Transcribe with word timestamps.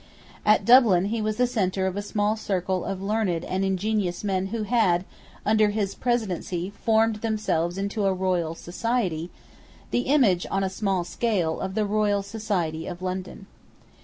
At 0.47 0.65
Dublin 0.65 1.05
he 1.13 1.21
was 1.21 1.37
the 1.37 1.45
centre 1.45 1.85
of 1.85 1.95
a 1.95 2.01
small 2.01 2.35
circle 2.35 2.85
of 2.85 3.03
learned 3.03 3.45
and 3.45 3.63
ingenious 3.63 4.23
men 4.23 4.47
who 4.47 4.63
had, 4.63 5.05
under 5.45 5.69
his 5.69 5.93
presidency, 5.93 6.71
formed 6.71 7.17
themselves 7.17 7.77
into 7.77 8.07
a 8.07 8.11
Royal 8.15 8.55
Society, 8.55 9.29
the 9.91 10.07
image, 10.09 10.47
on 10.49 10.63
a 10.63 10.71
small 10.71 11.03
scale, 11.03 11.59
of 11.59 11.75
the 11.75 11.85
Royal 11.85 12.23
Society 12.23 12.87
of 12.87 13.03
London. 13.03 13.45